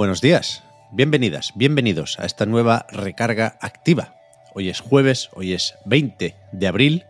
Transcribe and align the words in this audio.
Buenos 0.00 0.22
días, 0.22 0.62
bienvenidas, 0.92 1.52
bienvenidos 1.56 2.18
a 2.18 2.24
esta 2.24 2.46
nueva 2.46 2.86
recarga 2.88 3.58
activa. 3.60 4.14
Hoy 4.54 4.70
es 4.70 4.80
jueves, 4.80 5.28
hoy 5.34 5.52
es 5.52 5.74
20 5.84 6.34
de 6.52 6.66
abril 6.66 7.04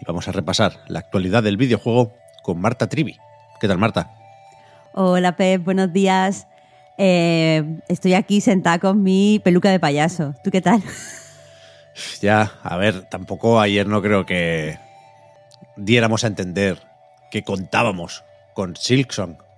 y 0.00 0.06
vamos 0.06 0.26
a 0.26 0.32
repasar 0.32 0.80
la 0.88 1.00
actualidad 1.00 1.42
del 1.42 1.58
videojuego 1.58 2.14
con 2.42 2.58
Marta 2.58 2.88
Trivi. 2.88 3.18
¿Qué 3.60 3.68
tal, 3.68 3.76
Marta? 3.76 4.14
Hola 4.94 5.36
Pep, 5.36 5.62
buenos 5.62 5.92
días. 5.92 6.46
Eh, 6.96 7.62
estoy 7.88 8.14
aquí 8.14 8.40
sentada 8.40 8.78
con 8.78 9.02
mi 9.02 9.38
peluca 9.44 9.70
de 9.70 9.78
payaso. 9.78 10.34
¿Tú 10.42 10.50
qué 10.50 10.62
tal? 10.62 10.82
Ya, 12.22 12.52
a 12.62 12.78
ver, 12.78 13.02
tampoco 13.10 13.60
ayer 13.60 13.86
no 13.86 14.00
creo 14.00 14.24
que 14.24 14.78
diéramos 15.76 16.24
a 16.24 16.28
entender 16.28 16.78
que 17.30 17.42
contábamos 17.42 18.24
con 18.54 18.76
Silksong. 18.76 19.49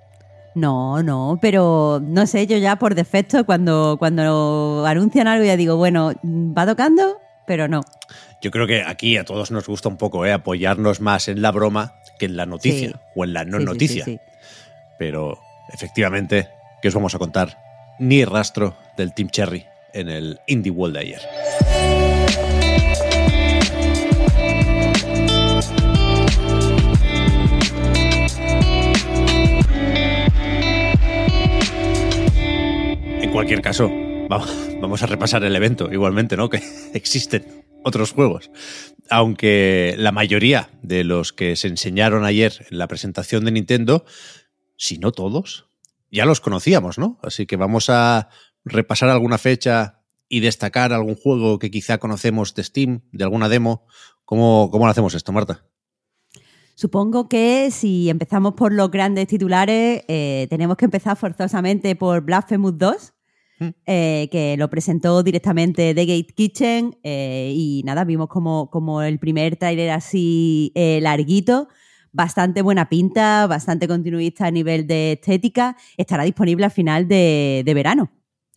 No, 0.54 1.02
no, 1.02 1.38
pero 1.40 2.00
no 2.02 2.26
sé, 2.26 2.46
yo 2.46 2.56
ya 2.58 2.76
por 2.76 2.94
defecto 2.94 3.44
cuando, 3.46 3.96
cuando 3.98 4.84
anuncian 4.86 5.26
algo 5.26 5.44
ya 5.44 5.56
digo, 5.56 5.76
bueno, 5.76 6.12
va 6.22 6.66
tocando, 6.66 7.16
pero 7.46 7.68
no. 7.68 7.80
Yo 8.42 8.50
creo 8.50 8.66
que 8.66 8.82
aquí 8.82 9.16
a 9.16 9.24
todos 9.24 9.50
nos 9.50 9.66
gusta 9.66 9.88
un 9.88 9.96
poco 9.96 10.26
¿eh? 10.26 10.32
apoyarnos 10.32 11.00
más 11.00 11.28
en 11.28 11.40
la 11.42 11.52
broma 11.52 11.94
que 12.18 12.26
en 12.26 12.36
la 12.36 12.44
noticia 12.46 12.88
Sí. 12.88 12.94
o 13.16 13.24
en 13.24 13.32
la 13.32 13.44
no 13.44 13.58
Sí, 13.58 13.64
noticia. 13.64 14.04
sí. 14.04 14.18
Pero 14.98 15.38
efectivamente, 15.72 16.48
¿qué 16.82 16.88
os 16.88 16.94
vamos 16.94 17.14
a 17.14 17.18
contar? 17.18 17.56
Ni 17.98 18.24
rastro 18.24 18.76
del 18.96 19.14
Team 19.14 19.30
Cherry 19.30 19.64
en 19.94 20.08
el 20.08 20.40
Indie 20.46 20.70
World 20.72 20.96
de 20.96 21.00
ayer. 21.00 21.20
Cualquier 33.52 33.62
caso, 33.62 33.90
va- 34.30 34.46
vamos 34.80 35.02
a 35.02 35.06
repasar 35.06 35.44
el 35.44 35.54
evento 35.54 35.92
igualmente, 35.92 36.36
¿no? 36.38 36.48
Que 36.48 36.62
existen 36.94 37.64
otros 37.84 38.12
juegos. 38.12 38.50
Aunque 39.10 39.94
la 39.98 40.10
mayoría 40.12 40.70
de 40.82 41.04
los 41.04 41.32
que 41.34 41.54
se 41.56 41.68
enseñaron 41.68 42.24
ayer 42.24 42.66
en 42.70 42.78
la 42.78 42.88
presentación 42.88 43.44
de 43.44 43.50
Nintendo, 43.52 44.04
si 44.78 44.96
no 44.98 45.12
todos, 45.12 45.66
ya 46.10 46.24
los 46.24 46.40
conocíamos, 46.40 46.96
¿no? 46.98 47.18
Así 47.22 47.44
que 47.46 47.56
vamos 47.56 47.90
a 47.90 48.30
repasar 48.64 49.10
alguna 49.10 49.36
fecha 49.36 50.00
y 50.28 50.40
destacar 50.40 50.94
algún 50.94 51.14
juego 51.16 51.58
que 51.58 51.70
quizá 51.70 51.98
conocemos 51.98 52.54
de 52.54 52.64
Steam, 52.64 53.02
de 53.12 53.24
alguna 53.24 53.50
demo. 53.50 53.86
¿Cómo, 54.24 54.70
cómo 54.70 54.86
lo 54.86 54.92
hacemos 54.92 55.14
esto, 55.14 55.30
Marta? 55.32 55.66
Supongo 56.74 57.28
que 57.28 57.70
si 57.70 58.08
empezamos 58.08 58.54
por 58.54 58.72
los 58.72 58.90
grandes 58.90 59.26
titulares, 59.26 60.04
eh, 60.08 60.46
tenemos 60.48 60.78
que 60.78 60.86
empezar 60.86 61.18
forzosamente 61.18 61.94
por 61.96 62.22
Blasphemous 62.22 62.78
2, 62.78 63.12
Mm. 63.12 63.21
Eh, 63.86 64.28
que 64.30 64.56
lo 64.56 64.68
presentó 64.70 65.22
directamente 65.22 65.94
The 65.94 66.06
Gate 66.06 66.34
Kitchen 66.34 66.98
eh, 67.02 67.52
y 67.54 67.82
nada, 67.84 68.04
vimos 68.04 68.28
como, 68.28 68.70
como 68.70 69.02
el 69.02 69.18
primer 69.18 69.56
tráiler 69.56 69.90
así 69.90 70.72
eh, 70.74 71.00
larguito, 71.02 71.68
bastante 72.12 72.62
buena 72.62 72.88
pinta, 72.88 73.46
bastante 73.46 73.88
continuista 73.88 74.46
a 74.46 74.50
nivel 74.50 74.86
de 74.86 75.12
estética, 75.12 75.76
estará 75.96 76.24
disponible 76.24 76.66
a 76.66 76.70
final 76.70 77.08
de, 77.08 77.62
de 77.64 77.74
verano. 77.74 78.10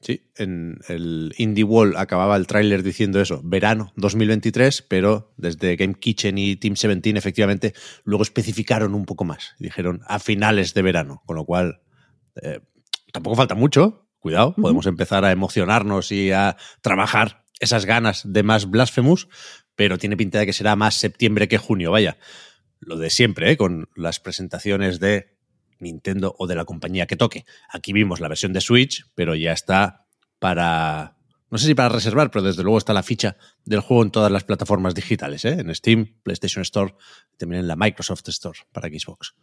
Sí, 0.06 0.22
en 0.36 0.78
el 0.88 1.34
Indie 1.40 1.64
Wall 1.64 1.98
acababa 1.98 2.36
el 2.36 2.46
tráiler 2.46 2.84
diciendo 2.84 3.20
eso, 3.20 3.42
verano 3.44 3.92
2023, 3.96 4.84
pero 4.84 5.34
desde 5.36 5.76
Game 5.78 5.96
Kitchen 5.96 6.38
y 6.38 6.58
Team 6.58 6.76
17 6.76 7.18
efectivamente 7.18 7.74
luego 8.04 8.22
especificaron 8.22 8.94
un 8.94 9.06
poco 9.06 9.26
más. 9.26 9.56
Dijeron 9.58 10.02
a 10.06 10.20
finales 10.20 10.76
de 10.76 10.84
verano, 10.84 11.24
con 11.26 11.38
lo 11.38 11.46
cual 11.46 11.82
eh, 12.40 12.60
tampoco 13.12 13.36
falta 13.36 13.56
mucho. 13.56 14.05
Cuidado, 14.26 14.56
podemos 14.56 14.88
empezar 14.88 15.24
a 15.24 15.32
emocionarnos 15.32 16.12
y 16.12 16.32
a 16.32 16.58
trabajar 16.82 17.46
esas 17.60 17.86
ganas 17.86 18.24
de 18.26 18.42
más 18.42 18.72
Blasphemous, 18.72 19.28
pero 19.76 20.00
tiene 20.00 20.18
pinta 20.18 20.40
de 20.40 20.48
que 20.48 20.52
será 20.52 20.76
más 20.76 20.96
septiembre 20.96 21.48
que 21.48 21.60
junio, 21.60 21.92
vaya. 21.92 22.18
Lo 22.80 22.98
de 22.98 23.12
siempre, 23.12 23.52
¿eh? 23.52 23.56
con 23.56 23.88
las 23.96 24.20
presentaciones 24.20 25.00
de 25.00 25.38
Nintendo 25.78 26.36
o 26.40 26.48
de 26.48 26.56
la 26.56 26.66
compañía 26.66 27.06
que 27.06 27.16
toque. 27.16 27.46
Aquí 27.70 27.94
vimos 27.94 28.20
la 28.20 28.28
versión 28.28 28.52
de 28.52 28.62
Switch, 28.62 29.06
pero 29.14 29.36
ya 29.36 29.52
está 29.52 30.08
para. 30.40 31.18
No 31.52 31.60
sé 31.60 31.68
si 31.68 31.76
para 31.76 31.90
reservar, 31.90 32.32
pero 32.32 32.42
desde 32.42 32.64
luego 32.64 32.80
está 32.80 32.94
la 32.94 33.04
ficha 33.04 33.38
del 33.64 33.82
juego 33.82 34.02
en 34.02 34.10
todas 34.10 34.32
las 34.32 34.44
plataformas 34.44 34.96
digitales, 34.96 35.46
¿eh? 35.46 35.60
en 35.60 35.76
Steam, 35.76 36.16
PlayStation 36.24 36.64
Store, 36.64 36.96
también 37.38 37.60
en 37.60 37.68
la 37.68 37.76
Microsoft 37.76 38.28
Store 38.30 38.58
para 38.72 38.90
Xbox. 38.90 39.36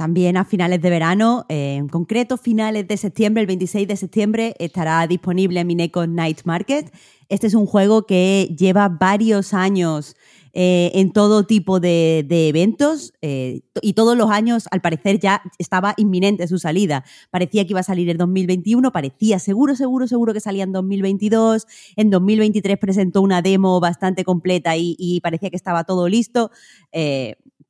También 0.00 0.38
a 0.38 0.46
finales 0.46 0.80
de 0.80 0.88
verano, 0.88 1.44
eh, 1.50 1.74
en 1.74 1.86
concreto 1.86 2.38
finales 2.38 2.88
de 2.88 2.96
septiembre, 2.96 3.42
el 3.42 3.46
26 3.46 3.86
de 3.86 3.96
septiembre, 3.96 4.56
estará 4.58 5.06
disponible 5.06 5.62
Mineco 5.62 6.06
Night 6.06 6.40
Market. 6.44 6.90
Este 7.28 7.46
es 7.46 7.52
un 7.52 7.66
juego 7.66 8.06
que 8.06 8.48
lleva 8.58 8.88
varios 8.88 9.52
años 9.52 10.16
eh, 10.54 10.90
en 10.94 11.12
todo 11.12 11.44
tipo 11.44 11.80
de, 11.80 12.24
eventos 12.30 13.12
eh, 13.20 13.60
y 13.82 13.92
todos 13.92 14.16
los 14.16 14.30
años, 14.30 14.68
al 14.70 14.80
parecer, 14.80 15.20
ya 15.20 15.42
estaba 15.58 15.92
inminente 15.98 16.48
su 16.48 16.58
salida. 16.58 17.04
Parecía 17.30 17.66
que 17.66 17.74
iba 17.74 17.80
a 17.80 17.82
salir 17.82 18.08
en 18.08 18.16
2021, 18.16 18.92
parecía 18.92 19.38
seguro, 19.38 19.76
seguro, 19.76 20.06
seguro 20.06 20.32
que 20.32 20.40
salía 20.40 20.64
en 20.64 20.72
2022. 20.72 21.66
En 21.96 22.08
2023 22.08 22.78
presentó 22.78 23.20
una 23.20 23.42
demo 23.42 23.80
bastante 23.80 24.24
completa 24.24 24.78
y 24.78 25.20
parecía 25.22 25.50
que 25.50 25.56
estaba 25.56 25.84
todo 25.84 26.08
listo. 26.08 26.50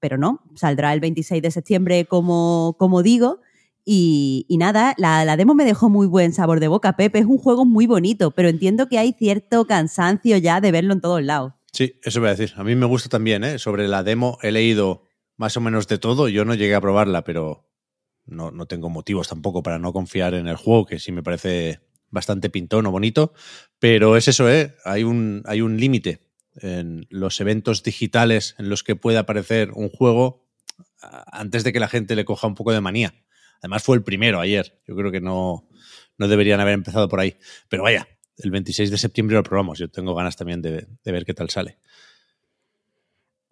Pero 0.00 0.18
no, 0.18 0.42
saldrá 0.54 0.92
el 0.92 1.00
26 1.00 1.42
de 1.42 1.50
septiembre, 1.50 2.04
como, 2.06 2.76
como 2.78 3.02
digo. 3.02 3.40
Y, 3.84 4.46
y 4.48 4.56
nada, 4.58 4.94
la, 4.98 5.24
la 5.24 5.36
demo 5.36 5.54
me 5.54 5.64
dejó 5.64 5.88
muy 5.88 6.06
buen 6.06 6.32
sabor 6.32 6.60
de 6.60 6.68
boca, 6.68 6.96
Pepe. 6.96 7.20
Es 7.20 7.26
un 7.26 7.38
juego 7.38 7.64
muy 7.64 7.86
bonito, 7.86 8.30
pero 8.30 8.48
entiendo 8.48 8.88
que 8.88 8.98
hay 8.98 9.12
cierto 9.12 9.66
cansancio 9.66 10.36
ya 10.36 10.60
de 10.60 10.72
verlo 10.72 10.92
en 10.92 11.00
todos 11.00 11.22
lados. 11.22 11.52
Sí, 11.72 11.94
eso 12.02 12.20
voy 12.20 12.28
a 12.28 12.34
decir. 12.34 12.52
A 12.56 12.64
mí 12.64 12.74
me 12.74 12.86
gusta 12.86 13.08
también, 13.08 13.44
¿eh? 13.44 13.58
Sobre 13.58 13.88
la 13.88 14.02
demo 14.02 14.38
he 14.42 14.50
leído 14.50 15.04
más 15.36 15.56
o 15.56 15.60
menos 15.60 15.86
de 15.88 15.98
todo. 15.98 16.28
Yo 16.28 16.44
no 16.44 16.54
llegué 16.54 16.74
a 16.74 16.80
probarla, 16.80 17.24
pero 17.24 17.68
no, 18.26 18.50
no 18.50 18.66
tengo 18.66 18.90
motivos 18.90 19.28
tampoco 19.28 19.62
para 19.62 19.78
no 19.78 19.92
confiar 19.92 20.34
en 20.34 20.48
el 20.48 20.56
juego, 20.56 20.86
que 20.86 20.98
sí 20.98 21.12
me 21.12 21.22
parece 21.22 21.80
bastante 22.10 22.50
pintón 22.50 22.86
o 22.86 22.90
bonito. 22.90 23.32
Pero 23.78 24.16
es 24.16 24.28
eso, 24.28 24.50
¿eh? 24.50 24.74
Hay 24.84 25.04
un, 25.04 25.42
hay 25.46 25.60
un 25.60 25.78
límite 25.78 26.29
en 26.56 27.06
los 27.10 27.40
eventos 27.40 27.82
digitales 27.82 28.54
en 28.58 28.68
los 28.68 28.82
que 28.82 28.96
puede 28.96 29.18
aparecer 29.18 29.70
un 29.72 29.88
juego 29.88 30.46
antes 31.00 31.64
de 31.64 31.72
que 31.72 31.80
la 31.80 31.88
gente 31.88 32.16
le 32.16 32.24
coja 32.24 32.46
un 32.46 32.54
poco 32.54 32.72
de 32.72 32.80
manía. 32.80 33.14
Además 33.60 33.82
fue 33.82 33.96
el 33.96 34.02
primero 34.02 34.40
ayer. 34.40 34.80
Yo 34.86 34.96
creo 34.96 35.10
que 35.10 35.20
no, 35.20 35.68
no 36.18 36.28
deberían 36.28 36.60
haber 36.60 36.74
empezado 36.74 37.08
por 37.08 37.20
ahí. 37.20 37.36
Pero 37.68 37.82
vaya, 37.82 38.08
el 38.38 38.50
26 38.50 38.90
de 38.90 38.98
septiembre 38.98 39.36
lo 39.36 39.42
probamos. 39.42 39.78
Yo 39.78 39.90
tengo 39.90 40.14
ganas 40.14 40.36
también 40.36 40.62
de, 40.62 40.86
de 41.04 41.12
ver 41.12 41.24
qué 41.24 41.34
tal 41.34 41.50
sale. 41.50 41.78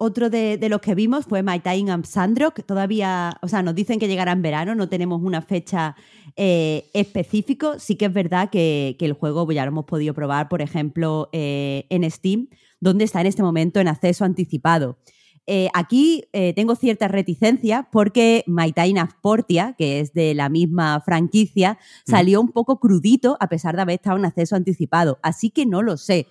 Otro 0.01 0.29
de, 0.29 0.57
de 0.57 0.69
los 0.69 0.79
que 0.79 0.95
vimos 0.95 1.25
fue 1.25 1.43
My 1.43 1.59
Time 1.59 1.91
and 1.91 2.05
Sandrock. 2.05 2.63
Todavía, 2.65 3.37
o 3.41 3.49
sea, 3.49 3.61
nos 3.61 3.75
dicen 3.75 3.99
que 3.99 4.07
llegará 4.07 4.31
en 4.31 4.41
verano, 4.41 4.73
no 4.73 4.87
tenemos 4.87 5.21
una 5.21 5.41
fecha 5.41 5.97
eh, 6.37 6.89
específico. 6.93 7.77
Sí 7.79 7.97
que 7.97 8.05
es 8.05 8.13
verdad 8.13 8.49
que, 8.49 8.95
que 8.97 9.03
el 9.03 9.11
juego 9.11 9.51
ya 9.51 9.65
lo 9.65 9.71
hemos 9.71 9.83
podido 9.83 10.13
probar, 10.13 10.47
por 10.47 10.61
ejemplo, 10.61 11.27
eh, 11.33 11.85
en 11.89 12.09
Steam, 12.09 12.47
donde 12.79 13.03
está 13.03 13.19
en 13.19 13.27
este 13.27 13.43
momento 13.43 13.81
en 13.81 13.89
acceso 13.89 14.23
anticipado. 14.23 14.99
Eh, 15.47 15.67
aquí 15.73 16.23
tengo 16.55 16.75
cierta 16.75 17.09
reticencia 17.09 17.89
porque 17.91 18.45
My 18.47 18.71
Time 18.71 19.01
and 19.01 19.11
Portia, 19.21 19.75
que 19.77 19.99
es 19.99 20.13
de 20.13 20.33
la 20.33 20.47
misma 20.47 21.01
franquicia, 21.01 21.77
salió 22.05 22.39
un 22.39 22.53
poco 22.53 22.79
crudito 22.79 23.35
a 23.41 23.49
pesar 23.49 23.75
de 23.75 23.81
haber 23.81 23.95
estado 23.95 24.17
en 24.17 24.23
acceso 24.23 24.55
anticipado. 24.55 25.19
Así 25.23 25.49
que 25.49 25.65
no 25.65 25.81
lo 25.81 25.97
sé 25.97 26.27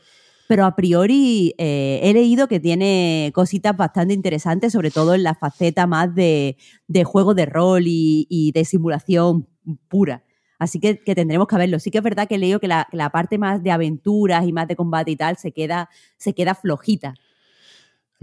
pero 0.48 0.64
a 0.64 0.74
priori 0.74 1.54
eh, 1.58 2.00
he 2.02 2.12
leído 2.14 2.48
que 2.48 2.58
tiene 2.58 3.30
cositas 3.34 3.76
bastante 3.76 4.14
interesantes, 4.14 4.72
sobre 4.72 4.90
todo 4.90 5.14
en 5.14 5.22
la 5.22 5.34
faceta 5.34 5.86
más 5.86 6.14
de, 6.14 6.56
de 6.88 7.04
juego 7.04 7.34
de 7.34 7.44
rol 7.44 7.84
y, 7.86 8.26
y 8.30 8.50
de 8.52 8.64
simulación 8.64 9.46
pura. 9.88 10.24
Así 10.58 10.80
que, 10.80 11.04
que, 11.04 11.14
tendremos 11.14 11.46
que 11.46 11.56
verlo. 11.56 11.78
Sí 11.78 11.90
que 11.90 11.98
es 11.98 12.04
verdad 12.04 12.26
que 12.26 12.38
leo 12.38 12.60
que 12.60 12.66
la, 12.66 12.88
la, 12.92 13.10
parte 13.10 13.36
más 13.36 13.62
de 13.62 13.70
aventuras 13.70 14.46
y 14.48 14.52
más 14.52 14.66
de 14.66 14.74
combate 14.74 15.10
y 15.10 15.16
tal 15.16 15.36
se 15.36 15.52
queda, 15.52 15.90
se 16.16 16.32
queda 16.32 16.54
flojita. 16.54 17.10
A 17.10 17.14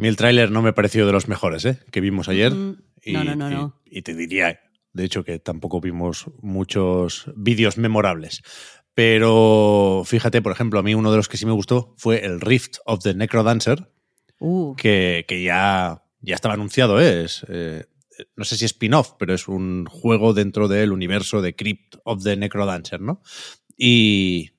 mí 0.01 0.07
el 0.07 0.17
tráiler 0.17 0.51
no 0.51 0.63
me 0.63 0.73
pareció 0.73 1.05
de 1.05 1.13
los 1.13 1.27
mejores, 1.27 1.63
¿eh? 1.63 1.79
Que 1.91 2.01
vimos 2.01 2.27
ayer. 2.27 2.51
Mm, 2.53 2.77
y, 3.03 3.13
no, 3.13 3.23
no, 3.23 3.35
no, 3.35 3.51
y- 3.51 3.53
no. 3.53 3.75
y 3.85 4.01
te 4.01 4.15
diría, 4.15 4.59
de 4.95 5.03
hecho, 5.03 5.23
que 5.23 5.39
tampoco 5.39 5.79
vimos 5.79 6.25
muchos 6.41 7.31
vídeos 7.35 7.77
memorables. 7.77 8.41
Pero 8.95 10.03
fíjate, 10.05 10.41
por 10.41 10.51
ejemplo, 10.51 10.79
a 10.79 10.83
mí 10.83 10.95
uno 10.95 11.11
de 11.11 11.17
los 11.17 11.27
que 11.27 11.37
sí 11.37 11.45
me 11.45 11.51
gustó 11.51 11.93
fue 11.97 12.25
el 12.25 12.41
Rift 12.41 12.77
of 12.85 13.03
the 13.03 13.13
Necrodancer, 13.13 13.91
Uh, 14.39 14.75
que, 14.75 15.25
que 15.27 15.43
ya, 15.43 16.03
ya 16.19 16.35
estaba 16.35 16.55
anunciado, 16.55 16.99
¿eh? 16.99 17.23
es, 17.23 17.45
eh, 17.47 17.85
no 18.35 18.43
sé 18.43 18.57
si 18.57 18.65
es 18.65 18.71
spin-off, 18.71 19.13
pero 19.17 19.33
es 19.33 19.47
un 19.47 19.85
juego 19.85 20.33
dentro 20.33 20.67
del 20.67 20.91
universo 20.91 21.41
de 21.41 21.55
Crypt 21.55 21.95
of 22.03 22.23
the 22.23 22.35
Necrodancer, 22.35 23.01
¿no? 23.01 23.21
Y, 23.77 24.51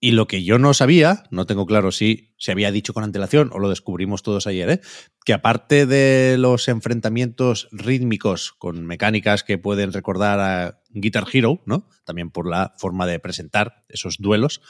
y 0.00 0.12
lo 0.12 0.26
que 0.26 0.42
yo 0.42 0.58
no 0.58 0.72
sabía, 0.72 1.24
no 1.30 1.44
tengo 1.44 1.66
claro 1.66 1.92
si 1.92 2.34
se 2.38 2.52
había 2.52 2.72
dicho 2.72 2.94
con 2.94 3.04
antelación 3.04 3.50
o 3.52 3.58
lo 3.58 3.68
descubrimos 3.68 4.22
todos 4.22 4.46
ayer, 4.46 4.70
¿eh? 4.70 4.80
que 5.26 5.34
aparte 5.34 5.84
de 5.84 6.36
los 6.38 6.68
enfrentamientos 6.68 7.68
rítmicos 7.70 8.52
con 8.52 8.86
mecánicas 8.86 9.44
que 9.44 9.58
pueden 9.58 9.92
recordar 9.92 10.40
a 10.40 10.80
Guitar 10.88 11.26
Hero, 11.30 11.60
¿no? 11.66 11.86
También 12.04 12.30
por 12.30 12.48
la 12.48 12.72
forma 12.78 13.06
de 13.06 13.18
presentar 13.18 13.82
esos 13.90 14.16
duelos, 14.18 14.62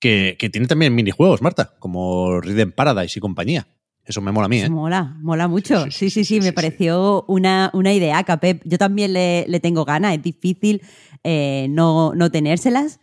que, 0.00 0.36
que 0.38 0.48
tiene 0.48 0.66
también 0.66 0.94
minijuegos, 0.94 1.42
Marta, 1.42 1.74
como 1.78 2.40
Rhythm 2.40 2.72
Paradise 2.72 3.18
y 3.18 3.20
compañía. 3.20 3.68
Eso 4.02 4.22
me 4.22 4.32
mola 4.32 4.46
a 4.46 4.48
mí, 4.48 4.60
¿eh? 4.60 4.70
Mola, 4.70 5.18
mola 5.20 5.46
mucho. 5.46 5.84
Sí, 5.84 5.90
Sí, 5.90 6.10
sí, 6.10 6.10
sí, 6.10 6.10
sí, 6.10 6.24
sí, 6.24 6.34
sí, 6.36 6.40
me 6.40 6.48
sí, 6.48 6.52
pareció 6.52 7.24
Una, 7.28 7.70
una 7.74 7.92
idea, 7.92 8.24
Pep. 8.40 8.62
Yo 8.64 8.78
también 8.78 9.12
le, 9.12 9.44
le 9.46 9.60
tengo 9.60 9.84
ganas, 9.84 10.14
es 10.14 10.22
difícil 10.22 10.80
eh, 11.22 11.66
no, 11.68 12.14
no 12.14 12.30
tenérselas. 12.30 12.98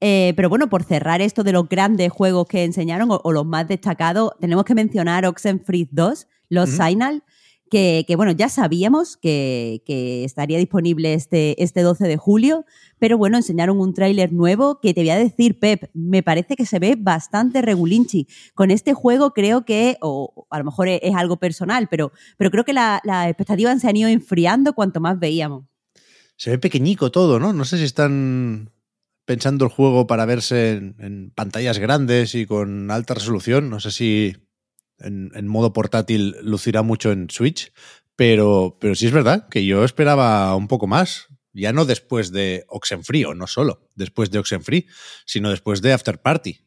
Eh, 0.00 0.32
pero 0.36 0.48
bueno, 0.48 0.68
por 0.70 0.82
cerrar 0.82 1.20
esto 1.20 1.44
de 1.44 1.52
los 1.52 1.68
grandes 1.68 2.10
juegos 2.10 2.46
que 2.48 2.64
enseñaron, 2.64 3.10
o, 3.10 3.20
o 3.22 3.32
los 3.32 3.44
más 3.46 3.68
destacados, 3.68 4.32
tenemos 4.40 4.64
que 4.64 4.74
mencionar 4.74 5.26
Oxenfree 5.26 5.88
2, 5.90 6.26
Los. 6.48 6.70
Signal, 6.70 7.22
que, 7.70 8.04
que, 8.08 8.16
bueno, 8.16 8.32
ya 8.32 8.48
sabíamos 8.48 9.16
que, 9.16 9.82
que 9.86 10.24
estaría 10.24 10.58
disponible 10.58 11.14
este, 11.14 11.62
este 11.62 11.82
12 11.82 12.08
de 12.08 12.16
julio, 12.16 12.64
pero 12.98 13.16
bueno, 13.16 13.36
enseñaron 13.36 13.78
un 13.78 13.94
tráiler 13.94 14.32
nuevo 14.32 14.80
que 14.80 14.92
te 14.92 15.02
voy 15.02 15.10
a 15.10 15.16
decir, 15.18 15.60
Pep, 15.60 15.84
me 15.94 16.22
parece 16.24 16.56
que 16.56 16.66
se 16.66 16.80
ve 16.80 16.96
bastante 16.98 17.62
regulinchi. 17.62 18.26
Con 18.54 18.72
este 18.72 18.92
juego 18.92 19.32
creo 19.34 19.64
que, 19.64 19.98
o 20.00 20.46
a 20.50 20.58
lo 20.58 20.64
mejor 20.64 20.88
es, 20.88 20.98
es 21.04 21.14
algo 21.14 21.36
personal, 21.36 21.86
pero, 21.88 22.10
pero 22.38 22.50
creo 22.50 22.64
que 22.64 22.72
la- 22.72 23.00
las 23.04 23.28
expectativas 23.28 23.80
se 23.80 23.88
han 23.88 23.96
ido 23.96 24.08
enfriando 24.08 24.72
cuanto 24.72 25.00
más 25.00 25.18
veíamos. 25.20 25.64
Se 26.36 26.50
ve 26.50 26.58
pequeñico 26.58 27.12
todo, 27.12 27.38
¿no? 27.38 27.52
No 27.52 27.64
sé 27.64 27.76
si 27.78 27.84
están 27.84 28.70
pensando 29.30 29.64
el 29.64 29.70
juego 29.70 30.08
para 30.08 30.26
verse 30.26 30.72
en, 30.72 30.96
en 30.98 31.30
pantallas 31.30 31.78
grandes 31.78 32.34
y 32.34 32.46
con 32.46 32.90
alta 32.90 33.14
resolución. 33.14 33.70
No 33.70 33.78
sé 33.78 33.92
si 33.92 34.36
en, 34.98 35.30
en 35.36 35.46
modo 35.46 35.72
portátil 35.72 36.34
lucirá 36.42 36.82
mucho 36.82 37.12
en 37.12 37.30
Switch, 37.30 37.72
pero, 38.16 38.76
pero 38.80 38.96
sí 38.96 39.06
es 39.06 39.12
verdad 39.12 39.48
que 39.48 39.64
yo 39.64 39.84
esperaba 39.84 40.56
un 40.56 40.66
poco 40.66 40.88
más. 40.88 41.28
Ya 41.52 41.72
no 41.72 41.84
después 41.84 42.32
de 42.32 42.64
Oxenfree, 42.66 43.24
o 43.24 43.34
no 43.34 43.46
solo 43.46 43.88
después 43.94 44.32
de 44.32 44.40
Oxenfree, 44.40 44.86
sino 45.26 45.50
después 45.50 45.80
de 45.80 45.92
After 45.92 46.20
Party. 46.20 46.66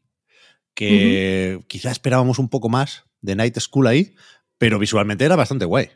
Que 0.74 1.60
quizá 1.68 1.92
esperábamos 1.92 2.40
un 2.40 2.48
poco 2.48 2.70
más 2.70 3.04
de 3.20 3.36
Night 3.36 3.60
School 3.60 3.88
ahí, 3.88 4.16
pero 4.58 4.80
visualmente 4.80 5.26
era 5.26 5.36
bastante 5.36 5.66
guay. 5.66 5.90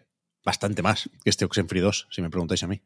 Bastante 0.44 0.82
más 0.82 1.10
que 1.24 1.30
este 1.30 1.46
Oxenfree 1.46 1.80
2, 1.80 2.10
si 2.12 2.22
me 2.22 2.30
preguntáis 2.30 2.64
a 2.64 2.68
mí. 2.68 2.82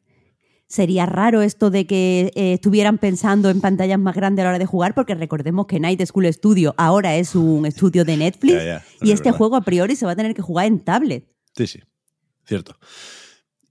Sería 0.72 1.06
raro 1.06 1.42
esto 1.42 1.70
de 1.70 1.86
que 1.86 2.32
eh, 2.34 2.54
estuvieran 2.54 2.98
pensando 2.98 3.50
en 3.50 3.60
pantallas 3.60 4.00
más 4.00 4.16
grandes 4.16 4.42
a 4.42 4.46
la 4.46 4.50
hora 4.52 4.60
de 4.60 4.66
jugar, 4.66 4.96
porque 4.96 5.16
recordemos 5.16 5.68
que 5.68 5.82
Night 5.82 6.02
School 6.06 6.32
Studio 6.32 6.74
ahora 6.78 7.18
es 7.18 7.36
un 7.36 7.66
estudio 7.66 8.06
de 8.06 8.16
Netflix 8.16 8.54
y 9.02 9.08
es 9.10 9.16
este 9.16 9.26
verdad. 9.26 9.38
juego 9.38 9.56
a 9.58 9.64
priori 9.64 9.98
se 9.98 10.06
va 10.06 10.14
a 10.14 10.16
tener 10.16 10.34
que 10.34 10.42
jugar 10.42 10.68
en 10.68 10.80
tablet. 10.80 11.28
Sí, 11.58 11.68
sí, 11.68 11.82
cierto. 12.46 12.78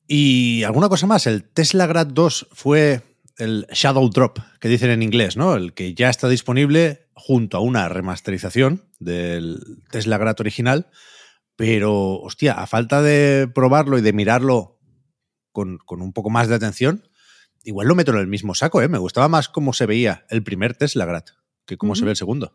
Y 0.06 0.62
alguna 0.64 0.91
cosa 0.91 1.06
más, 1.06 1.26
el 1.26 1.43
Tesla 1.44 1.87
Grad 1.87 2.08
2 2.08 2.49
fue 2.52 3.00
el 3.38 3.67
Shadow 3.73 4.11
Drop, 4.11 4.38
que 4.61 4.69
dicen 4.69 4.91
en 4.91 5.02
inglés, 5.02 5.38
¿no? 5.38 5.55
El 5.55 5.73
que 5.73 5.94
ya 5.94 6.11
está 6.11 6.29
disponible 6.29 7.06
junto 7.14 7.56
a 7.56 7.61
una 7.61 7.88
remasterización 7.88 8.85
del 8.99 9.58
Tesla 9.91 10.19
Grad 10.19 10.38
original, 10.38 10.91
pero, 11.56 12.20
hostia, 12.20 12.52
a 12.52 12.67
falta 12.67 13.00
de 13.00 13.49
probarlo 13.55 13.97
y 13.97 14.02
de 14.02 14.12
mirarlo 14.12 14.80
con, 15.52 15.79
con 15.79 16.02
un 16.02 16.12
poco 16.12 16.31
más 16.31 16.49
de 16.49 16.55
atención, 16.55 17.08
igual 17.64 17.88
lo 17.88 17.94
meto 17.94 18.12
en 18.12 18.19
el 18.19 18.26
mismo 18.26 18.55
saco, 18.55 18.81
¿eh? 18.82 18.88
Me 18.88 18.99
gustaba 18.99 19.29
más 19.29 19.49
cómo 19.49 19.73
se 19.73 19.87
veía 19.87 20.25
el 20.31 20.43
primer 20.43 20.75
Tesla 20.75 21.05
Grad 21.05 21.25
que 21.67 21.76
cómo 21.76 21.94
se 21.94 22.05
ve 22.05 22.11
el 22.11 22.17
segundo. 22.17 22.52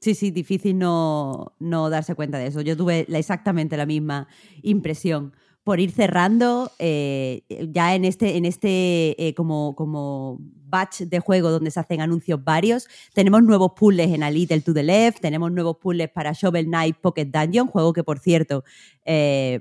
Sí, 0.00 0.14
sí, 0.14 0.30
difícil 0.30 0.78
no, 0.78 1.54
no 1.58 1.90
darse 1.90 2.14
cuenta 2.14 2.38
de 2.38 2.46
eso. 2.46 2.60
Yo 2.60 2.76
tuve 2.76 3.04
la- 3.08 3.18
exactamente 3.18 3.76
la 3.76 3.86
misma 3.86 4.28
impresión. 4.62 5.34
Por 5.64 5.80
ir 5.80 5.90
cerrando, 5.90 6.70
eh, 6.78 7.42
ya 7.72 7.94
en 7.94 8.04
este, 8.04 8.36
en 8.36 8.44
este 8.44 9.16
eh, 9.26 9.34
como, 9.34 9.74
como 9.74 10.38
batch 10.38 11.00
de 11.00 11.18
juego 11.18 11.50
donde 11.50 11.70
se 11.72 11.80
hacen 11.80 12.00
anuncios 12.00 12.42
varios, 12.44 12.86
tenemos 13.14 13.42
nuevos 13.42 13.72
puzzles 13.74 14.12
en 14.12 14.22
A 14.22 14.30
Little 14.30 14.60
to 14.60 14.72
the 14.72 14.84
Left, 14.84 15.20
tenemos 15.20 15.50
nuevos 15.50 15.76
puzzles 15.78 16.08
para 16.10 16.32
Shovel 16.32 16.66
Knight 16.66 16.98
Pocket 16.98 17.26
Dungeon, 17.26 17.66
juego 17.66 17.92
que 17.92 18.04
por 18.04 18.20
cierto, 18.20 18.62
eh, 19.04 19.60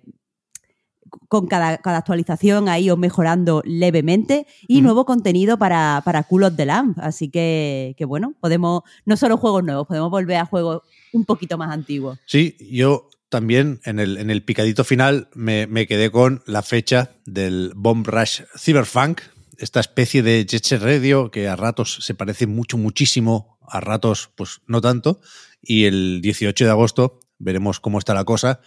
con 1.27 1.47
cada, 1.47 1.77
cada 1.79 1.97
actualización 1.97 2.69
ha 2.69 2.79
ido 2.79 2.97
mejorando 2.97 3.61
levemente, 3.65 4.47
y 4.67 4.77
Ujú. 4.77 4.83
nuevo 4.83 5.05
contenido 5.05 5.57
para, 5.57 6.01
para 6.03 6.23
Cool 6.23 6.43
of 6.43 6.55
the 6.55 6.65
Lamp. 6.65 6.97
Así 6.99 7.29
que, 7.29 7.95
que 7.97 8.05
bueno, 8.05 8.33
podemos, 8.39 8.83
no 9.05 9.17
solo 9.17 9.37
juegos 9.37 9.63
nuevos, 9.63 9.87
podemos 9.87 10.09
volver 10.11 10.37
a 10.37 10.45
juegos 10.45 10.81
un 11.13 11.25
poquito 11.25 11.57
más 11.57 11.71
antiguos. 11.71 12.19
Sí, 12.25 12.57
yo 12.71 13.09
también 13.29 13.79
en 13.85 13.99
el, 13.99 14.17
en 14.17 14.29
el 14.29 14.43
picadito 14.43 14.83
final 14.83 15.29
me, 15.33 15.67
me 15.67 15.87
quedé 15.87 16.11
con 16.11 16.41
la 16.45 16.61
fecha 16.61 17.11
del 17.25 17.71
Bomb 17.75 18.07
Rush 18.07 18.41
Cyberpunk, 18.57 19.21
esta 19.57 19.79
especie 19.79 20.21
de 20.21 20.45
Jet 20.45 20.63
Set 20.63 20.81
Radio 20.81 21.31
que 21.31 21.47
a 21.47 21.55
ratos 21.55 21.99
se 22.01 22.13
parece 22.13 22.45
mucho, 22.47 22.77
muchísimo, 22.77 23.57
a 23.67 23.79
ratos 23.79 24.29
pues 24.35 24.61
no 24.67 24.81
tanto, 24.81 25.21
y 25.61 25.85
el 25.85 26.21
18 26.21 26.65
de 26.65 26.71
agosto 26.71 27.19
veremos 27.39 27.79
cómo 27.79 27.99
está 27.99 28.13
la 28.13 28.23
cosa, 28.25 28.59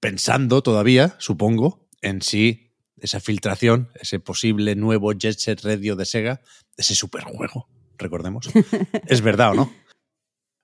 pensando 0.00 0.62
todavía, 0.62 1.14
supongo, 1.18 1.88
en 2.02 2.22
si 2.22 2.72
esa 2.96 3.20
filtración, 3.20 3.90
ese 3.94 4.20
posible 4.20 4.74
nuevo 4.76 5.12
Jet 5.12 5.38
Set 5.38 5.62
Radio 5.62 5.96
de 5.96 6.04
Sega, 6.04 6.40
ese 6.76 6.94
superjuego, 6.94 7.68
recordemos, 7.98 8.48
es 9.06 9.20
verdad 9.20 9.52
o 9.52 9.54
no. 9.54 9.74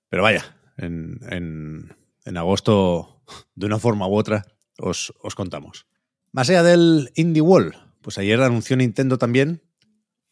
Pero 0.09 0.23
vaya, 0.23 0.57
en, 0.77 1.19
en- 1.31 1.97
en 2.25 2.37
agosto, 2.37 3.23
de 3.55 3.67
una 3.67 3.79
forma 3.79 4.09
u 4.09 4.17
otra, 4.17 4.45
os, 4.79 5.13
os 5.23 5.35
contamos. 5.37 5.87
Más 6.33 6.51
allá 6.51 6.63
del 6.65 7.13
Indie 7.15 7.41
Wall, 7.41 7.77
pues 8.03 8.19
ayer 8.19 8.41
anunció 8.43 8.77
Nintendo 8.77 9.17
también 9.17 9.63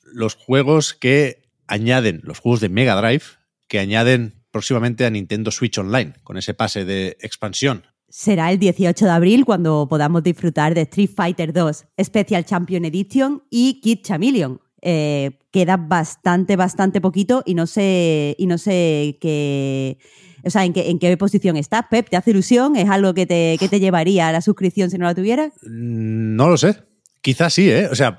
los 0.02 0.34
juegos 0.34 0.92
que 0.94 1.50
añaden, 1.66 2.20
los 2.24 2.40
juegos 2.40 2.60
de 2.60 2.68
Mega 2.68 2.94
Drive, 3.00 3.24
que 3.68 3.78
añaden 3.78 4.44
próximamente 4.50 5.06
a 5.06 5.10
Nintendo 5.10 5.50
Switch 5.50 5.78
Online, 5.78 6.14
con 6.24 6.36
ese 6.36 6.52
pase 6.52 6.84
de 6.84 7.16
expansión. 7.20 7.86
Será 8.16 8.52
el 8.52 8.60
18 8.60 9.06
de 9.06 9.10
abril 9.10 9.44
cuando 9.44 9.88
podamos 9.90 10.22
disfrutar 10.22 10.72
de 10.72 10.82
Street 10.82 11.10
Fighter 11.16 11.52
2 11.52 11.84
Special 12.00 12.44
Champion 12.44 12.84
Edition 12.84 13.42
y 13.50 13.80
Kid 13.80 14.02
Chameleon. 14.04 14.60
Eh, 14.82 15.40
queda 15.50 15.76
bastante, 15.76 16.54
bastante 16.54 17.00
poquito 17.00 17.42
y 17.44 17.56
no 17.56 17.66
sé, 17.66 18.36
y 18.38 18.46
no 18.46 18.56
sé 18.56 19.18
qué, 19.20 19.98
o 20.44 20.50
sea, 20.50 20.64
en 20.64 20.72
qué, 20.72 20.90
en 20.90 21.00
qué 21.00 21.16
posición 21.16 21.56
estás. 21.56 21.86
Pep, 21.90 22.08
¿te 22.08 22.16
hace 22.16 22.30
ilusión? 22.30 22.76
¿Es 22.76 22.88
algo 22.88 23.14
que 23.14 23.26
te, 23.26 23.56
que 23.58 23.68
te 23.68 23.80
llevaría 23.80 24.28
a 24.28 24.32
la 24.32 24.42
suscripción 24.42 24.92
si 24.92 24.96
no 24.96 25.06
la 25.06 25.14
tuvieras? 25.16 25.52
Mm, 25.64 26.36
No 26.36 26.48
lo 26.50 26.56
sé. 26.56 26.84
Quizás 27.20 27.52
sí, 27.52 27.68
¿eh? 27.68 27.88
O 27.90 27.96
sea, 27.96 28.14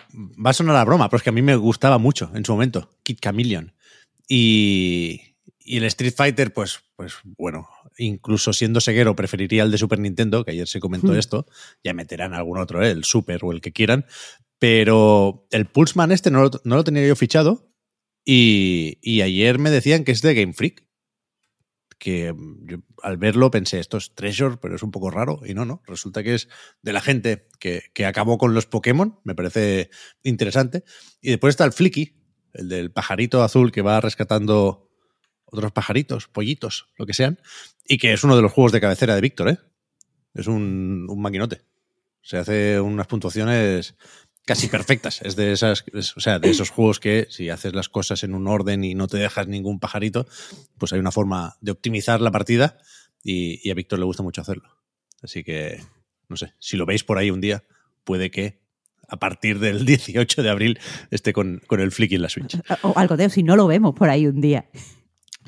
va 0.46 0.50
a 0.50 0.54
sonar 0.54 0.76
a 0.76 0.84
broma, 0.84 1.08
pero 1.08 1.20
es 1.20 1.24
que 1.24 1.30
a 1.30 1.34
mí 1.34 1.42
me 1.42 1.56
gustaba 1.56 2.00
mucho 2.00 2.30
en 2.36 2.44
su 2.44 2.52
momento, 2.52 2.90
Kid 3.04 3.20
Chameleon. 3.22 3.72
Y, 4.28 5.22
y 5.58 5.78
el 5.78 5.86
Street 5.86 6.16
Fighter, 6.18 6.52
pues, 6.52 6.82
pues 6.98 7.14
bueno, 7.38 7.70
incluso 7.98 8.54
siendo 8.54 8.82
ceguero, 8.82 9.16
preferiría 9.16 9.64
el 9.64 9.72
de 9.72 9.78
Super 9.78 10.00
Nintendo, 10.00 10.44
que 10.44 10.52
ayer 10.52 10.68
se 10.68 10.80
comentó 10.80 11.14
Hmm. 11.14 11.18
esto. 11.18 11.46
Ya 11.84 11.94
meterán 11.94 12.34
algún 12.34 12.58
otro, 12.58 12.84
¿eh? 12.84 12.92
el 12.92 13.04
Super 13.04 13.40
o 13.44 13.52
el 13.52 13.62
que 13.62 13.72
quieran. 13.72 14.06
Pero 14.60 15.48
el 15.52 15.66
Pulseman 15.66 16.12
este 16.12 16.32
no 16.32 16.42
lo, 16.44 16.52
no 16.64 16.76
lo 16.76 16.84
tenía 16.84 17.06
yo 17.08 17.16
fichado. 17.16 17.72
Y, 18.24 18.98
y 19.02 19.22
ayer 19.22 19.60
me 19.60 19.70
decían 19.70 20.04
que 20.04 20.12
es 20.12 20.22
de 20.22 20.34
Game 20.34 20.54
Freak. 20.54 20.84
Que 21.98 22.34
yo 22.64 22.78
al 23.02 23.18
verlo 23.18 23.50
pensé, 23.52 23.80
esto 23.80 23.98
es 23.98 24.14
Treasure, 24.16 24.58
pero 24.62 24.76
es 24.76 24.84
un 24.84 24.92
poco 24.92 25.10
raro. 25.10 25.40
Y 25.46 25.54
no, 25.54 25.66
no. 25.66 25.82
Resulta 25.88 26.24
que 26.24 26.36
es 26.36 26.50
de 26.82 26.94
la 26.94 27.02
gente 27.02 27.48
que, 27.60 27.84
que 27.94 28.06
acabó 28.06 28.38
con 28.38 28.54
los 28.54 28.66
Pokémon. 28.66 29.20
Me 29.24 29.34
parece 29.36 29.90
interesante. 30.24 30.84
Y 31.22 31.30
después 31.30 31.54
está 31.54 31.64
el 31.66 31.72
Flicky, 31.72 32.18
el 32.54 32.68
del 32.70 32.92
pajarito 32.92 33.44
azul 33.44 33.72
que 33.72 33.82
va 33.82 34.02
rescatando 34.02 34.85
otros 35.46 35.72
pajaritos, 35.72 36.28
pollitos, 36.28 36.88
lo 36.98 37.06
que 37.06 37.14
sean. 37.14 37.40
Y 37.88 37.98
que 37.98 38.14
es 38.14 38.24
uno 38.24 38.36
de 38.36 38.42
los 38.42 38.52
juegos 38.52 38.72
de 38.72 38.82
cabecera 38.82 39.16
de 39.16 39.22
Víctor, 39.22 39.50
¿eh? 39.50 39.58
Es 40.34 40.48
un, 40.48 41.08
maquinote. 41.18 41.62
Se 42.22 42.38
hace 42.38 42.80
unas 42.80 43.08
puntuaciones 43.08 43.96
casi 44.46 44.68
perfectas. 44.68 45.22
Es 45.22 45.36
de 45.36 45.52
esas, 45.54 45.86
es- 45.94 46.16
o 46.18 46.20
sea, 46.20 46.40
de 46.40 46.50
esos 46.50 46.70
juegos 46.70 47.00
que 47.00 47.28
si 47.30 47.50
haces 47.50 47.74
las 47.74 47.90
cosas 47.90 48.24
en 48.24 48.34
un 48.34 48.48
orden 48.48 48.84
y 48.84 48.96
no 48.96 49.08
te 49.08 49.18
dejas 49.18 49.48
ningún 49.48 49.80
pajarito, 49.80 50.28
pues 50.78 50.92
hay 50.94 51.00
una 51.00 51.12
forma 51.12 51.56
de 51.62 51.72
optimizar 51.72 52.22
la 52.22 52.32
partida 52.32 52.78
y, 53.24 53.70
a 53.70 53.74
Víctor 53.74 54.00
le 54.00 54.06
gusta 54.06 54.24
mucho 54.24 54.42
hacerlo. 54.42 54.70
Así 55.22 55.44
que, 55.44 55.80
no 56.28 56.36
sé, 56.38 56.54
si 56.60 56.78
lo 56.78 56.86
veis 56.86 57.04
por 57.04 57.18
ahí 57.18 57.32
un 57.32 57.42
día, 57.42 57.64
puede 58.04 58.30
que 58.30 58.60
a 59.08 59.18
partir 59.18 59.60
del 59.60 59.86
18 59.86 60.44
de 60.44 60.50
abril 60.50 60.80
esté 61.12 61.32
con, 61.34 61.62
con 61.66 61.80
el 61.80 61.92
flick 61.92 62.12
en 62.12 62.22
la 62.24 62.30
Switch. 62.30 62.60
O 62.82 62.94
al 62.98 63.08
contrario, 63.08 63.30
si 63.30 63.44
no 63.44 63.56
lo 63.56 63.68
vemos 63.68 63.96
por 63.96 64.10
ahí 64.10 64.28
un 64.28 64.42
día. 64.42 64.70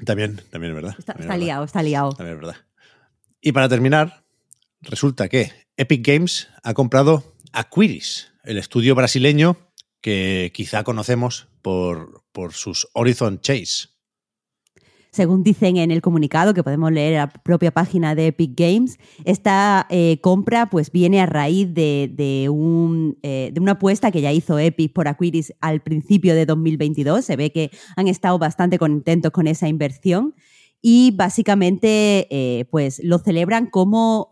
También, 0.06 0.42
también 0.52 0.72
es 0.72 0.76
verdad. 0.76 0.96
Está, 0.98 1.14
también 1.14 1.24
está 1.24 1.34
es 1.36 1.40
verdad. 1.40 1.46
liado, 1.46 1.66
está 1.66 1.84
liado. 1.84 2.14
También 2.14 2.36
es 2.38 2.42
verdad. 2.42 2.58
Y 3.42 3.52
para 3.52 3.70
terminar, 3.70 4.24
resulta 4.82 5.30
que 5.30 5.52
Epic 5.78 6.06
Games 6.06 6.50
ha 6.64 6.74
comprado 6.74 7.36
Aquiris, 7.52 8.32
el 8.44 8.58
estudio 8.58 8.96
brasileño 8.96 9.58
que 10.02 10.52
quizá 10.54 10.84
conocemos 10.84 11.48
por, 11.62 12.24
por 12.32 12.54
sus 12.54 12.88
Horizon 12.94 13.42
Chase. 13.42 13.90
Según 15.18 15.42
dicen 15.42 15.78
en 15.78 15.90
el 15.90 16.04
comunicado 16.04 16.54
que 16.54 16.62
podemos 16.62 16.92
leer 16.92 17.14
en 17.14 17.18
la 17.18 17.30
propia 17.30 17.72
página 17.72 18.14
de 18.14 18.28
Epic 18.28 18.52
Games, 18.56 19.00
esta 19.26 19.88
eh, 19.90 20.20
compra 20.22 20.70
pues 20.70 20.92
viene 20.92 21.20
a 21.20 21.26
raíz 21.26 21.74
de, 21.74 22.12
de 22.14 22.50
un, 22.50 23.18
eh, 23.24 23.50
de 23.52 23.60
una 23.60 23.72
apuesta 23.72 24.12
que 24.12 24.22
ya 24.22 24.32
hizo 24.32 24.60
Epic 24.60 24.94
por 24.94 25.08
Aquiris 25.08 25.56
al 25.60 25.82
principio 25.82 26.36
de 26.36 26.46
2022. 26.46 27.26
Se 27.26 27.36
ve 27.36 27.52
que 27.52 27.72
han 27.96 28.08
estado 28.08 28.38
bastante 28.38 28.78
contentos 28.78 29.32
con 29.32 29.48
esa 29.48 29.68
inversión 29.68 30.36
y 30.84 31.10
básicamente 31.16 32.28
eh, 32.30 32.66
pues 32.70 33.02
lo 33.04 33.18
celebran 33.18 33.72
como 33.72 34.32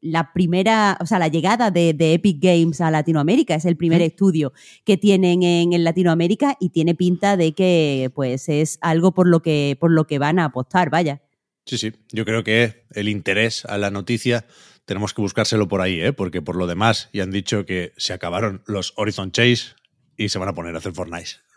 la 0.00 0.32
primera, 0.32 0.96
o 1.00 1.06
sea, 1.06 1.18
la 1.18 1.28
llegada 1.28 1.70
de, 1.70 1.92
de 1.92 2.14
Epic 2.14 2.38
Games 2.40 2.80
a 2.80 2.90
Latinoamérica. 2.90 3.54
Es 3.54 3.64
el 3.64 3.76
primer 3.76 4.02
estudio 4.02 4.52
que 4.84 4.96
tienen 4.96 5.42
en, 5.42 5.72
en 5.72 5.84
Latinoamérica 5.84 6.56
y 6.60 6.70
tiene 6.70 6.94
pinta 6.94 7.36
de 7.36 7.52
que 7.52 8.10
pues 8.14 8.48
es 8.48 8.78
algo 8.80 9.12
por 9.12 9.28
lo 9.28 9.40
que, 9.40 9.76
por 9.80 9.90
lo 9.90 10.06
que 10.06 10.18
van 10.18 10.38
a 10.38 10.46
apostar, 10.46 10.90
vaya. 10.90 11.22
Sí, 11.66 11.76
sí. 11.78 11.92
Yo 12.12 12.24
creo 12.24 12.44
que 12.44 12.86
el 12.92 13.08
interés 13.08 13.64
a 13.66 13.76
la 13.76 13.90
noticia 13.90 14.46
tenemos 14.84 15.12
que 15.12 15.20
buscárselo 15.20 15.68
por 15.68 15.82
ahí, 15.82 16.00
¿eh? 16.00 16.14
porque 16.14 16.40
por 16.40 16.56
lo 16.56 16.66
demás 16.66 17.10
ya 17.12 17.22
han 17.22 17.30
dicho 17.30 17.66
que 17.66 17.92
se 17.98 18.14
acabaron 18.14 18.62
los 18.66 18.94
Horizon 18.96 19.32
Chase 19.32 19.74
y 20.16 20.30
se 20.30 20.38
van 20.38 20.48
a 20.48 20.54
poner 20.54 20.74
a 20.74 20.78
hacer 20.78 20.92
Fortnite. 20.92 21.47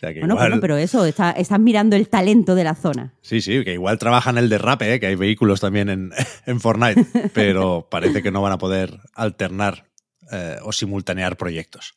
Sea 0.00 0.14
que 0.14 0.20
Bueno, 0.20 0.34
igual, 0.34 0.48
bueno, 0.48 0.60
pero 0.60 0.76
eso, 0.76 1.04
está, 1.04 1.30
están 1.32 1.62
mirando 1.62 1.94
el 1.94 2.08
talento 2.08 2.54
de 2.54 2.64
la 2.64 2.74
zona. 2.74 3.14
Sí, 3.20 3.40
sí, 3.40 3.62
que 3.64 3.74
igual 3.74 3.98
trabajan 3.98 4.38
el 4.38 4.48
derrape, 4.48 4.94
¿eh? 4.94 5.00
que 5.00 5.06
hay 5.06 5.14
vehículos 5.14 5.60
también 5.60 5.88
en, 5.88 6.12
en 6.46 6.60
Fortnite, 6.60 7.30
pero 7.34 7.88
parece 7.90 8.22
que 8.22 8.30
no 8.30 8.42
van 8.42 8.52
a 8.52 8.58
poder 8.58 8.98
alternar 9.14 9.86
eh, 10.32 10.56
o 10.62 10.72
simultanear 10.72 11.36
proyectos. 11.36 11.94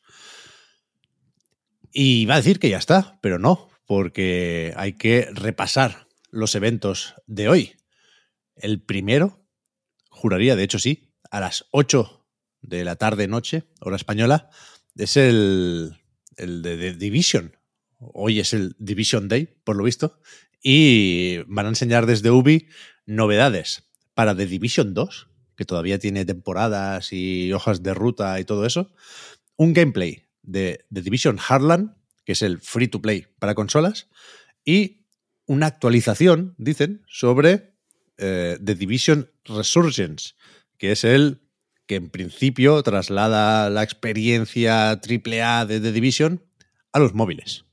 Y 1.92 2.22
iba 2.22 2.34
a 2.34 2.38
decir 2.38 2.58
que 2.58 2.68
ya 2.68 2.78
está, 2.78 3.18
pero 3.20 3.38
no, 3.38 3.68
porque 3.86 4.74
hay 4.76 4.94
que 4.94 5.28
repasar 5.32 6.06
los 6.30 6.54
eventos 6.54 7.14
de 7.26 7.48
hoy. 7.48 7.76
El 8.56 8.82
primero, 8.82 9.46
juraría, 10.10 10.56
de 10.56 10.64
hecho 10.64 10.78
sí, 10.78 11.12
a 11.30 11.40
las 11.40 11.66
8 11.70 12.26
de 12.60 12.84
la 12.84 12.96
tarde-noche, 12.96 13.64
hora 13.80 13.96
española, 13.96 14.50
es 14.96 15.16
el, 15.16 15.96
el 16.36 16.62
de, 16.62 16.76
The 16.76 16.94
Division. 16.94 17.56
Hoy 18.12 18.40
es 18.40 18.52
el 18.52 18.74
Division 18.78 19.28
Day, 19.28 19.48
por 19.64 19.76
lo 19.76 19.84
visto. 19.84 20.18
Y 20.62 21.38
van 21.46 21.66
a 21.66 21.70
enseñar 21.70 22.06
desde 22.06 22.30
Ubi 22.30 22.68
novedades 23.06 23.84
para 24.14 24.36
The 24.36 24.46
Division 24.46 24.94
2, 24.94 25.28
que 25.56 25.64
todavía 25.64 25.98
tiene 25.98 26.24
temporadas 26.24 27.12
y 27.12 27.52
hojas 27.52 27.82
de 27.82 27.94
ruta 27.94 28.38
y 28.40 28.44
todo 28.44 28.66
eso. 28.66 28.92
Un 29.56 29.72
gameplay 29.72 30.24
de 30.42 30.84
The 30.92 31.02
Division 31.02 31.38
Heartland, 31.38 31.94
que 32.24 32.32
es 32.32 32.42
el 32.42 32.60
free 32.60 32.88
to 32.88 33.00
play 33.00 33.26
para 33.38 33.54
consolas. 33.54 34.08
Y 34.64 35.06
una 35.46 35.66
actualización, 35.66 36.54
dicen, 36.58 37.02
sobre 37.08 37.74
eh, 38.18 38.58
The 38.62 38.74
Division 38.74 39.30
Resurgence, 39.44 40.34
que 40.78 40.92
es 40.92 41.04
el 41.04 41.42
que 41.86 41.96
en 41.96 42.08
principio 42.08 42.82
traslada 42.82 43.68
la 43.68 43.82
experiencia 43.82 44.90
AAA 44.90 45.66
de 45.66 45.80
The 45.80 45.92
Division 45.92 46.42
a 46.92 46.98
los 46.98 47.14
móviles. 47.14 47.64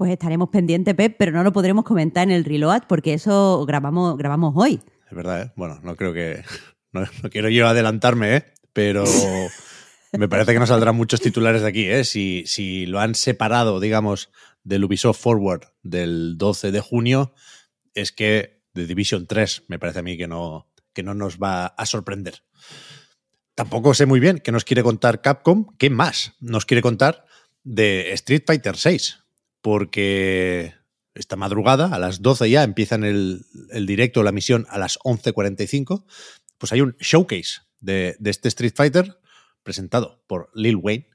Pues 0.00 0.12
estaremos 0.12 0.48
pendientes, 0.48 0.94
Pep, 0.94 1.16
pero 1.18 1.30
no 1.30 1.44
lo 1.44 1.52
podremos 1.52 1.84
comentar 1.84 2.22
en 2.22 2.30
el 2.30 2.46
reload 2.46 2.84
porque 2.88 3.12
eso 3.12 3.66
grabamos, 3.66 4.16
grabamos 4.16 4.54
hoy. 4.56 4.80
Es 5.06 5.14
verdad, 5.14 5.42
¿eh? 5.42 5.52
Bueno, 5.56 5.78
no 5.82 5.94
creo 5.94 6.14
que. 6.14 6.42
No, 6.92 7.02
no 7.22 7.28
quiero 7.28 7.50
yo 7.50 7.68
adelantarme, 7.68 8.36
¿eh? 8.36 8.44
Pero 8.72 9.04
me 10.12 10.26
parece 10.26 10.54
que 10.54 10.58
no 10.58 10.66
saldrán 10.66 10.96
muchos 10.96 11.20
titulares 11.20 11.60
de 11.60 11.68
aquí, 11.68 11.86
¿eh? 11.86 12.04
Si, 12.04 12.44
si 12.46 12.86
lo 12.86 12.98
han 12.98 13.14
separado, 13.14 13.78
digamos, 13.78 14.30
del 14.64 14.84
Ubisoft 14.84 15.20
Forward 15.20 15.64
del 15.82 16.38
12 16.38 16.72
de 16.72 16.80
junio, 16.80 17.34
es 17.92 18.10
que 18.10 18.62
The 18.72 18.86
Division 18.86 19.26
3 19.26 19.64
me 19.68 19.78
parece 19.78 19.98
a 19.98 20.02
mí 20.02 20.16
que 20.16 20.26
no, 20.26 20.66
que 20.94 21.02
no 21.02 21.12
nos 21.12 21.36
va 21.36 21.66
a 21.66 21.84
sorprender. 21.84 22.42
Tampoco 23.54 23.92
sé 23.92 24.06
muy 24.06 24.18
bien 24.18 24.38
qué 24.38 24.50
nos 24.50 24.64
quiere 24.64 24.82
contar 24.82 25.20
Capcom, 25.20 25.66
qué 25.76 25.90
más 25.90 26.32
nos 26.40 26.64
quiere 26.64 26.80
contar 26.80 27.26
de 27.64 28.12
Street 28.14 28.44
Fighter 28.46 28.78
6, 28.78 29.20
porque 29.62 30.74
esta 31.14 31.36
madrugada, 31.36 31.94
a 31.94 31.98
las 31.98 32.22
12 32.22 32.50
ya, 32.50 32.62
empiezan 32.62 33.04
el, 33.04 33.44
el 33.70 33.86
directo, 33.86 34.22
la 34.22 34.32
misión 34.32 34.66
a 34.70 34.78
las 34.78 34.98
11.45, 35.00 36.04
pues 36.58 36.72
hay 36.72 36.80
un 36.80 36.96
showcase 36.98 37.60
de, 37.80 38.16
de, 38.18 38.30
este 38.30 38.48
Street 38.48 38.72
Fighter 38.74 39.18
presentado 39.62 40.22
por 40.26 40.50
Lil 40.54 40.76
Wayne, 40.76 41.08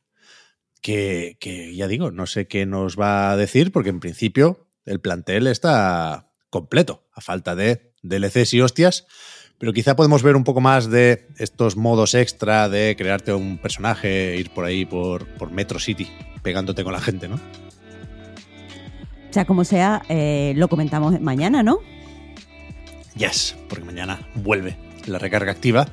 que, 0.82 1.38
que, 1.40 1.76
ya 1.76 1.88
digo, 1.88 2.12
no 2.12 2.28
sé 2.28 2.48
qué 2.48 2.66
nos 2.66 3.00
va 3.00 3.32
a 3.32 3.38
decir, 3.38 3.72
porque 3.72 3.90
en 3.90 4.00
principio 4.00 4.68
el 4.86 5.00
plantel 5.00 5.48
está 5.48 6.32
completo, 6.50 7.08
a 7.14 7.22
falta 7.22 7.56
de 7.56 7.94
DLCs 8.04 8.54
y 8.54 8.62
hostias, 8.62 9.08
pero 9.58 9.74
quizá 9.74 9.96
podemos 9.96 10.22
ver 10.22 10.36
un 10.36 10.44
poco 10.44 10.62
más 10.62 10.90
de 10.90 11.28
estos 11.38 11.76
modos 11.76 12.14
extra 12.14 12.70
de 12.70 12.96
crearte 12.98 13.34
un 13.34 13.58
personaje, 13.58 14.36
ir 14.38 14.52
por 14.52 14.66
ahí 14.66 14.86
por, 14.86 15.26
por 15.38 15.52
Metro 15.52 15.80
City, 15.80 16.08
pegándote 16.44 16.84
con 16.84 16.94
la 16.94 17.02
gente, 17.02 17.28
¿no? 17.28 17.40
Sea, 19.36 19.44
como 19.44 19.66
sea, 19.66 20.02
eh, 20.08 20.54
lo 20.56 20.70
comentamos 20.70 21.20
mañana, 21.20 21.62
¿no? 21.62 21.80
Yes, 23.18 23.58
porque 23.68 23.84
mañana 23.84 24.30
vuelve 24.34 24.78
la 25.08 25.20
recarga 25.20 25.52
activa. 25.52 25.88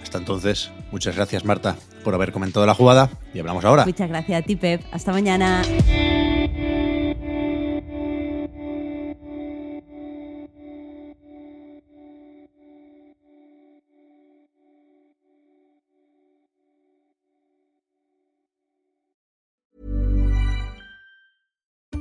Hasta 0.00 0.18
entonces, 0.18 0.70
muchas 0.92 1.16
gracias 1.16 1.44
Marta 1.44 1.74
por 2.04 2.14
haber 2.14 2.30
comentado 2.30 2.64
la 2.66 2.74
jugada 2.74 3.10
y 3.34 3.40
hablamos 3.40 3.64
ahora. 3.64 3.84
Muchas 3.84 4.08
gracias 4.08 4.44
a 4.44 4.46
ti, 4.46 4.54
Pep. 4.54 4.80
Hasta 4.92 5.10
mañana. 5.10 5.62